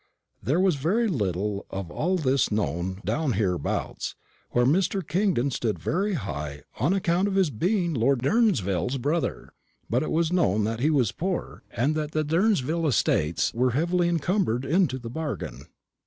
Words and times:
There 0.41 0.59
was 0.59 0.77
very 0.77 1.07
little 1.07 1.67
of 1.69 1.91
all 1.91 2.17
this 2.17 2.51
known 2.51 3.03
down 3.05 3.33
hereabouts, 3.33 4.15
where 4.49 4.65
Mr. 4.65 5.07
Kingdon 5.07 5.51
stood 5.51 5.77
very 5.77 6.13
high, 6.13 6.63
on 6.79 6.91
account 6.91 7.27
of 7.27 7.35
his 7.35 7.51
being 7.51 7.93
Lord 7.93 8.23
Durnsville's 8.23 8.97
brother. 8.97 9.53
But 9.91 10.01
it 10.01 10.09
was 10.09 10.33
known 10.33 10.63
that 10.63 10.79
he 10.79 10.89
was 10.89 11.11
poor, 11.11 11.61
and 11.69 11.93
that 11.93 12.13
the 12.13 12.23
Durnsville 12.23 12.87
estates 12.87 13.53
were 13.53 13.73
heavily 13.73 14.09
encumbered 14.09 14.65
into 14.65 14.97
the 14.97 15.11
bargain." 15.11 15.67